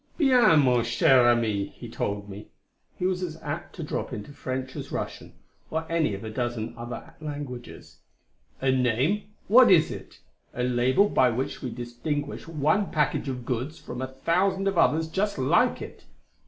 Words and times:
"Bien, 0.17 0.59
mon 0.61 0.83
cher 0.83 1.29
ami," 1.29 1.65
he 1.67 1.87
told 1.87 2.27
me 2.27 2.47
he 2.97 3.05
was 3.05 3.21
as 3.21 3.39
apt 3.43 3.75
to 3.75 3.83
drop 3.83 4.11
into 4.11 4.31
French 4.33 4.75
as 4.75 4.91
Russian 4.91 5.35
or 5.69 5.85
any 5.91 6.15
of 6.15 6.23
a 6.23 6.29
dozen 6.31 6.73
other 6.75 7.13
languages 7.21 7.99
"a 8.61 8.71
name 8.71 9.25
what 9.47 9.69
is 9.69 9.91
it? 9.91 10.17
A 10.55 10.63
label 10.63 11.07
by 11.07 11.29
which 11.29 11.61
we 11.61 11.69
distinguish 11.69 12.47
one 12.47 12.89
package 12.89 13.29
of 13.29 13.45
goods 13.45 13.77
from 13.77 14.01
a 14.01 14.07
thousand 14.07 14.67
others 14.69 15.07
just 15.07 15.37
like 15.37 15.83
it! 15.83 16.05